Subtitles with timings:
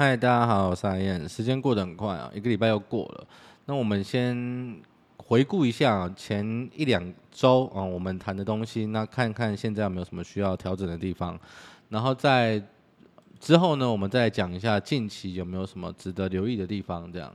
[0.00, 1.28] 嗨，大家好，我是阿燕。
[1.28, 3.26] 时间过得很快啊，一个礼拜又过了。
[3.66, 4.80] 那我们先
[5.18, 11.38] 回顾一下前一两周啊，我们谈的东西，那看看现在有没有什么需要调整的地方。
[11.90, 12.62] 然后在
[13.38, 17.12] 之后呢，我们再讲一下近期有没有什么值得留意的地方。
[17.12, 17.30] 这样，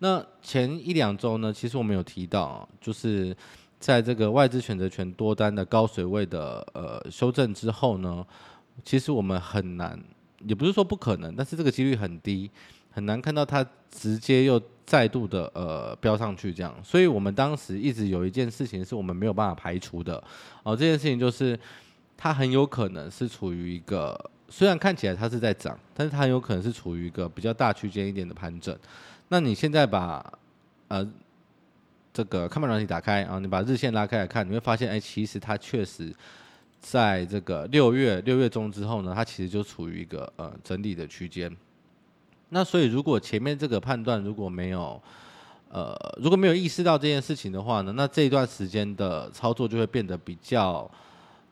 [0.00, 3.34] 那前一两周呢，其实我们有提到，就是
[3.78, 8.22] 在这个外资选择权多单的高水位的呃修正之后呢，
[8.84, 9.98] 其实我们很难。
[10.46, 12.50] 也不是说不可能，但是这个几率很低，
[12.90, 16.74] 很难看到它直接又再度的呃飙上去这样。
[16.82, 20.22] 所以我们当时一直有一件事情是我们没有办法排除的
[20.62, 21.58] 哦，这件事情就是
[22.16, 24.18] 它很有可能是处于一个
[24.48, 28.76] 虽然看起来它是在涨，但是它很有可能是处于一个比较大区间一点的盘整。
[29.28, 30.24] 那你现在把
[30.88, 31.06] 呃
[32.12, 36.14] 这个看盘软体打开啊，你把日线拉开来看，你会发现哎，其实它确实。
[36.80, 41.54] 在这个六月六月中之后呢，它其实就处于一个呃整理的区间。
[42.48, 45.00] 那所以如果前面这个判断如果没有
[45.68, 50.90] 呃如果没有意识到这件事情的话呢，那这一段时间的操作就会变得比较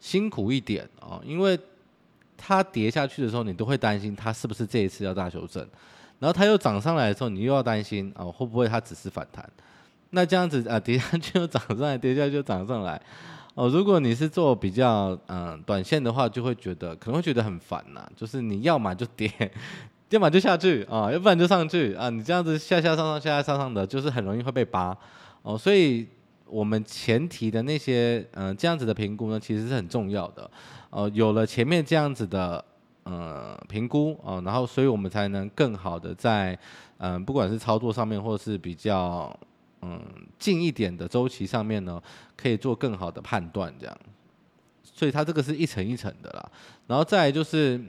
[0.01, 1.59] 辛苦一点啊，因为
[2.37, 5.63] 它跌下去的时候，你都会担心它是不是这一次要大修正，
[6.19, 9.49] 然后它又涨上来的时候，你又要担心啊会不会它只是反弹？
[10.11, 13.01] 那这样子啊跌下去又涨上来，跌下去又涨上来。
[13.59, 19.29] 哦，如果你是做比较嗯短线的话，就会觉得可能会觉得很烦呐、就是你要么就跌，
[20.11, 22.09] 要么就下去啊，要不然就上去啊。
[22.09, 24.97] 你这样子下下上上下下上上的，就是很容易会被扒
[25.43, 25.59] 哦。
[25.59, 26.07] 所以
[26.47, 30.49] 我们前提的那些嗯这样子的评估呢，其实是很重要的
[30.91, 31.11] 哦。
[31.13, 32.65] 有了前面这样子的
[33.03, 36.57] 呃评估哦，然后所以我们才能更好的在
[36.99, 39.37] 嗯不管是操作上面，或是比较。
[39.81, 40.01] 嗯，
[40.39, 42.03] 近一点的周期上面呢，
[42.37, 43.99] 可以做更好的判断，这样，
[44.83, 46.51] 所以它这个是一层一层的啦。
[46.89, 47.81] 然后再来就是，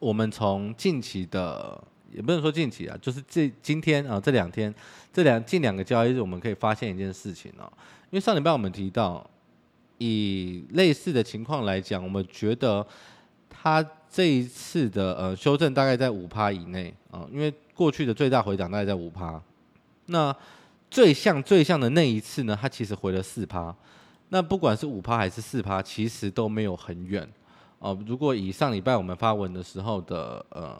[0.00, 1.80] 我们从近期的，
[2.10, 4.74] 也不能说近期啊，就是这今天啊这两天
[5.12, 7.70] 这两近两个交易日，我们可以发现一件事情哦。
[8.10, 9.24] 因为上礼拜我们提到，
[9.98, 12.84] 以类似的情况来讲，我们觉得
[13.48, 19.40] 它这一次的呃修正大概在五趴以内啊，因为过去的最大回档大概在五趴。
[20.08, 20.34] 那
[20.90, 23.74] 最像最像的那一次呢，它其实回了四趴。
[24.30, 27.26] 那不管是五趴还是四趴，其实都没有很远
[27.78, 27.98] 哦。
[28.06, 30.78] 如果以上礼拜我们发文的时候的呃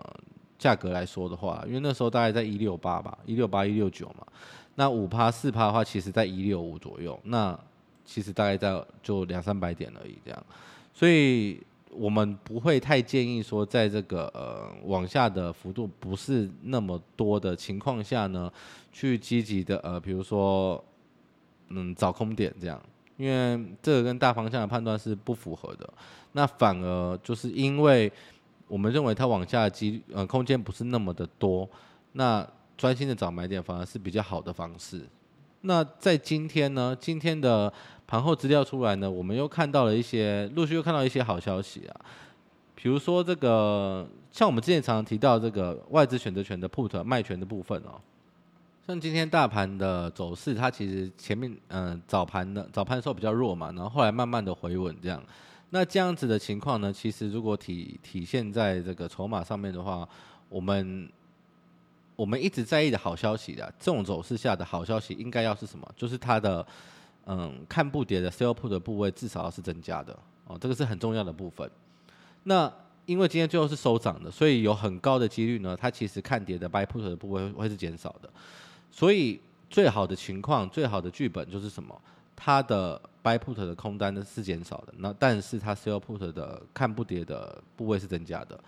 [0.58, 4.26] 价格来说的话，因为那时候大概在一六八吧，一六八一六九嘛。
[4.74, 7.18] 那五趴四趴的话，其实在一六五左右。
[7.24, 7.58] 那
[8.04, 10.46] 其实大概在就两三百点而已这样。
[10.92, 11.62] 所以。
[11.90, 18.52] 我们不会太建议说，在这个呃往下的幅度不是那么多的情况下呢，
[18.92, 20.82] 去积极的呃，比如说
[21.68, 22.80] 嗯找空点这样，
[23.16, 25.88] 因为这个跟大方向的判断是不符合的。
[26.32, 28.12] 那反而就是因为
[28.68, 31.68] 我们认为它往下的机呃空间不是那么的多，
[32.12, 35.02] 那专心的找买点反而是比较好的方式。
[35.62, 37.72] 那在今天呢，今天的。
[38.10, 42.00] 盘后资料出来呢，我们又看到了一些，陆续又看到一些好消息啊，
[42.74, 48.00] 比如说这个，像我们之前常常提到这个外资选择权的 put 卖权的部分哦，
[48.86, 55.22] 像今天大盘的走势，它其实前面嗯、早盘的早盘的时候比较弱嘛，然后后来慢慢的回稳这样，
[55.68, 60.08] 那这样子的情况呢，其实如果体体现在这个筹码上面的话，
[60.48, 61.06] 我们
[62.18, 65.88] 我们一直在意的好消息的这种走势下的好消息应该要是什么？
[65.96, 66.66] 就是它的。
[67.30, 71.70] 嗯，看不跌的 sell put 的部位至少要是增加的哦，这个是很重要的部分。
[72.44, 72.72] 那
[73.04, 78.30] 因为今天最后是收涨的，所以有很高的几率呢，它其实看跌的 buy put 的部位会是减少的。
[78.90, 82.00] 所以最好的情况，最好的剧本就是什么？
[82.34, 88.58] 它的 buy put 的空单呢是减少的，那但是它 sell put 的看不跌的部位是增加的。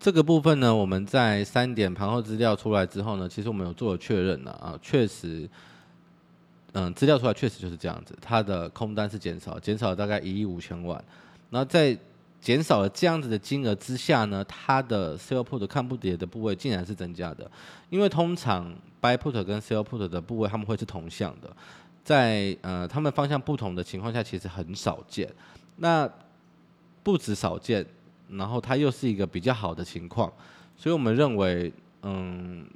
[0.00, 5.48] 这个部分呢，我们在三点盘后资料出来之后呢，其实我们有做了确认了啊，确实。
[6.72, 11.04] 嗯，资料出来确实就是这样子，它的空单是减少，减少了大概一亿五千万。
[11.50, 11.98] 然后在
[12.40, 17.50] 减少了这样子的金额之下呢，它的 sell put 看不跌的部位竟然是增加的。
[17.90, 18.72] 因为通常
[19.02, 21.54] buy put 跟 sell put 的部位他们会是同向的，
[22.04, 25.28] 在呃他们方向不同的情况下，其实很少见。
[25.76, 26.08] 那
[27.02, 27.84] 不止少见，
[28.32, 30.32] 然后它又是一个比较好的情况，
[30.76, 31.72] 所以我们认为，
[32.02, 32.66] 嗯，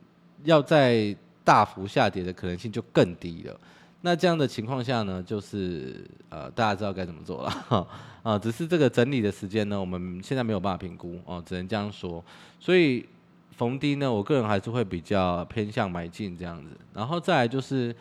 [0.45, 3.61] 要在大幅下跌的可能性就更低了。
[4.03, 7.87] 那这样的情况下呢，就是呃，大家知道该怎么做了哈
[8.23, 12.23] 啊，只是这个整理的时间呢，我们现在没有办法评估哦，只能这样说。
[12.61, 13.07] 所以
[13.53, 16.71] 逢低呢，我个人还是会比较偏向买进这样子。
[16.93, 17.95] 然后再来就是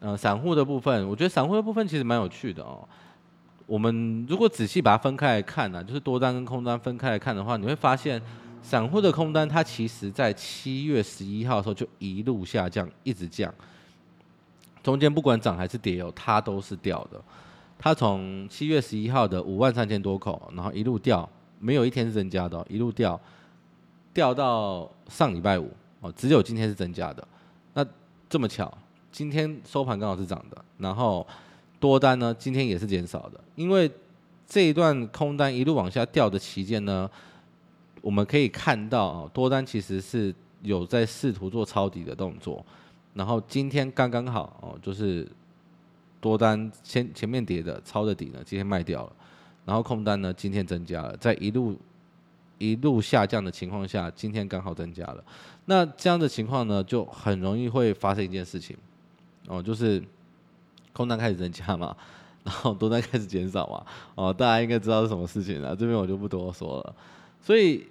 [0.00, 2.86] 呃，散户的部分，我觉得散户的部分其实蛮有趣的哦。
[3.66, 8.20] 我们如果仔细把它分开来看呢，就是多单跟空单分开来看的话，你会发现
[8.62, 13.52] 散户的空单，它其实在七月十一号的时候就一路下降，一直降，
[14.82, 17.20] 中间不管涨还是跌哦，它都是掉的。
[17.78, 21.28] 它从七月十一号的五万三千多口，然后一路掉，
[21.58, 23.20] 没有一天是增加的，一路掉，
[24.12, 25.70] 掉到上礼拜五
[26.00, 27.26] 哦，只有今天是增加的。
[27.74, 27.84] 那
[28.28, 28.72] 这么巧，
[29.10, 31.26] 今天收盘刚好是涨的，然后
[31.84, 33.90] 多单呢，今天也是减少的，因为
[34.46, 37.10] 这一段空单一路往下掉的期间呢，
[38.00, 42.64] 我们可以看到啊，多单其实是有在试图做抄底的动作，
[43.12, 45.28] 然后今天刚刚好哦，就是。
[46.24, 49.12] 多单前前面跌的抄的底呢，今天卖掉了，
[49.66, 51.76] 然后空单呢今天增加了，在一路
[52.56, 55.22] 一路下降的情况下，今天刚好增加了。
[55.66, 58.74] 那这样的情况呢，就很容易会发生一件事情，
[59.48, 60.02] 哦，就是
[60.94, 61.94] 空单开始增加嘛，
[62.44, 66.96] 然后多单开始减少嘛，哦，大家应该知道是什么事情了，这边我就不多说了。
[67.42, 67.86] 所以，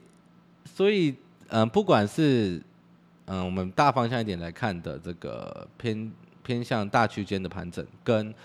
[0.66, 1.16] 所以，
[1.50, 2.60] 嗯、不管是
[3.26, 6.12] 嗯、我们大方向一点来看的这个偏。
[6.46, 8.36] 偏向大区间的盘整，跟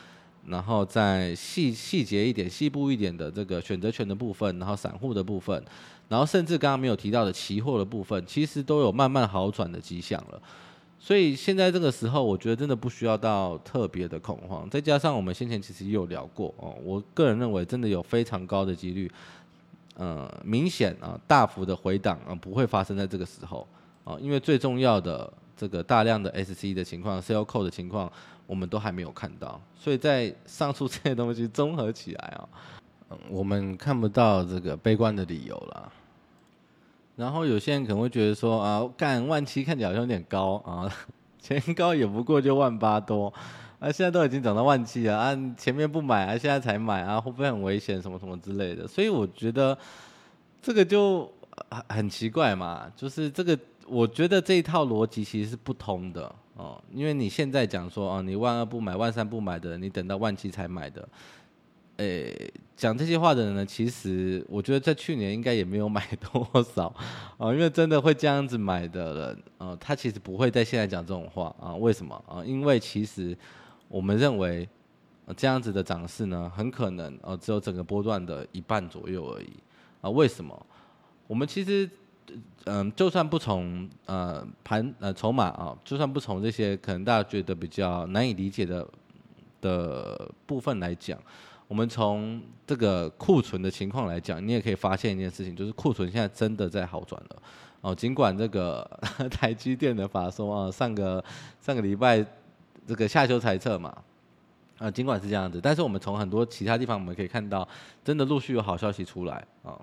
[0.46, 5.60] 然后再细细节一点、细部一点的这个选择权的部分，然后散户的部分，
[6.08, 10.40] 然后甚至刚刚没有提到的期货的部分，其实都有慢慢好转的迹象了。
[10.99, 14.69] 所以现在这个时候，我觉得真的不需要到特别的恐慌。
[14.69, 19.11] 再加上我们先前其实也有聊过哦，我个人认为真的有非常高的几率，
[19.95, 23.67] 呃，明显啊大幅的回档啊不会发生在这个时候
[24.05, 25.33] 啊，因为最重要的。
[25.61, 28.09] 这个大量的 SC 的情况，Sell Call 的情况，
[28.47, 32.49] 我们都还没有看到，所以在上述这些东西综合起来啊，
[33.29, 35.93] 我们看不到这个悲观的理由了。
[37.19, 40.88] 然后有些人可能会觉得说啊，干万七看起来好像有点高啊，
[41.38, 43.26] 前高也不过就万八多，
[43.81, 48.87] 啊，现在都已经涨到万七了啊，前面不买啊，现在才买啊，会不会很危险什么什么之类的？
[48.87, 49.76] 所以我觉得
[50.62, 51.31] 这个就
[51.88, 53.59] 很奇怪嘛，就是这个。
[53.91, 61.09] 我觉得这一套逻辑其实是不通的哦，因为你现在讲说哦，你万二不买，万三不买的，你等到万七才买的，
[61.99, 66.87] 诶，讲这些话的人呢，其实我觉得在去年应该也没有买多少
[67.37, 71.75] 啊，因为真的会这样子买的人，呃，他其实不会在现在讲这种话啊。
[71.77, 72.45] 为什么啊？
[72.45, 73.37] 因为其实
[73.89, 74.69] 我们认为
[75.37, 79.51] 这样子的涨势呢，很可能呃只有整个波段的一半左右而已
[80.01, 80.11] 啊。
[80.11, 80.67] 为什么？
[81.27, 81.89] 我们其实。
[82.67, 88.87] 嗯，就算不从呃盘呃筹码啊，就算不从这些可能大家觉得比较难以理解的
[89.62, 91.19] 的部分来讲，
[91.69, 97.43] 我们从这个库存的情况来讲，你也可以发现一件事情，就是库存现在真的在好转了
[97.82, 97.94] 哦。
[97.94, 98.85] 尽管这个
[99.31, 101.23] 台积电的法说啊，上个
[101.61, 102.25] 上个礼拜
[102.87, 103.97] 这个下修财测嘛，
[104.79, 107.69] 啊，尽管是这样子，但是我们从很多其他地方我们可以看到，
[108.03, 109.79] 真的陆续有好消息出来啊。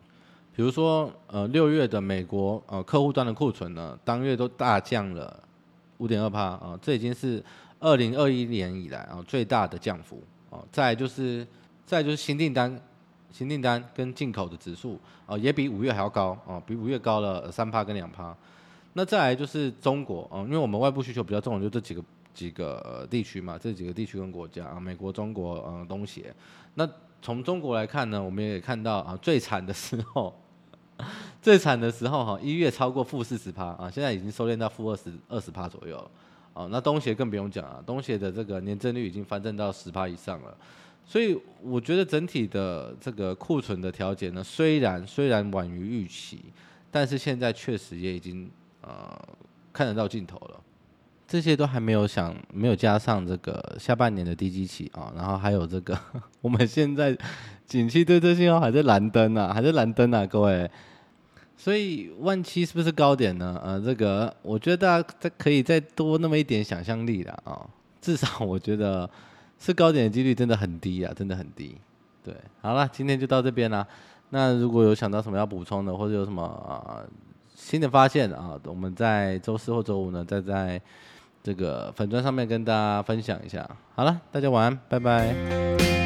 [0.55, 5.43] 比如说，呃，六月的美国呃客户端的库存呢，当月都大降了
[5.97, 7.43] 五点二趴啊，这已经是
[7.79, 10.63] 二零二一年以来啊最大的降幅啊。
[10.71, 11.45] 再就是，
[11.85, 12.81] 再就是新订单、
[13.31, 18.35] 新订单跟进口的指数啊，也比五月还要高啊，比五月高了三趴跟两趴。
[18.93, 22.03] 那再来就是中国啊，因为我们外部需求比较重就这几个
[22.33, 26.33] 几个地区嘛，这几个地区跟国家啊，美国、中国、嗯东协。
[26.73, 26.89] 那
[27.21, 30.33] 从中国来看呢，我们也看到啊，最惨的时候。
[31.41, 36.09] 最惨的时候哈，一月超过负四十趴啊，现在已经收敛到负二十二十趴左右了。
[36.53, 40.57] 哦，那东协更不用讲了，东协的这个年增率已经翻正到十趴以上了。
[41.05, 46.41] 所以我觉得整体的这个库存的调节呢，虽然虽然晚于预期，
[46.89, 48.49] 但是现在确实也已经
[48.81, 49.17] 呃
[49.71, 50.59] 看得到尽头了。
[51.27, 55.97] 这些都还没有想，没有加上这个下半年的低基期啊，然后还有这个
[56.41, 57.17] 我们现在
[57.65, 60.69] 景气对策信号还在蓝灯啊，还在蓝灯啊，各位。
[61.57, 63.59] 所以万七是不是高点呢？
[63.63, 67.65] 呃，这个我觉得大家再可以再多那么一点想象力的啊，
[67.99, 69.09] 至少我觉得
[69.59, 71.77] 是高点的几率真的很低啊，真的很低。
[72.23, 73.87] 对，好了，今天就到这边啦。
[74.29, 77.03] 那如果有想到什么要补充的，或者有什么
[77.53, 80.81] 新的发现啊，我们在周四或周五呢，再在。
[81.45, 86.04] 这个粉砖上面跟大家分享一下，好了，大家晚安，拜拜。